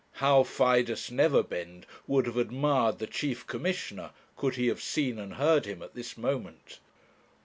How 0.13 0.41
Fidus 0.41 1.11
Neverbend 1.11 1.85
would 2.07 2.25
have 2.25 2.35
admired 2.37 2.97
the 2.97 3.05
chief 3.05 3.45
commissioner 3.45 4.09
could 4.35 4.55
he 4.55 4.65
have 4.65 4.81
seen 4.81 5.19
and 5.19 5.35
heard 5.35 5.67
him 5.67 5.83
at 5.83 5.93
this 5.93 6.17
moment! 6.17 6.79